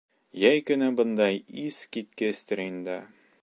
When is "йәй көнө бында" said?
0.43-1.27